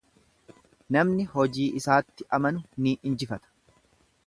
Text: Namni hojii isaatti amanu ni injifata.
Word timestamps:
Namni 0.95 1.25
hojii 1.33 1.67
isaatti 1.81 2.27
amanu 2.39 2.65
ni 2.87 2.97
injifata. 3.11 3.55